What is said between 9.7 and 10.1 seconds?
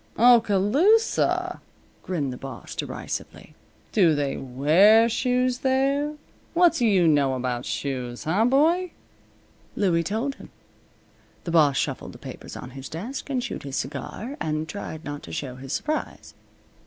Louie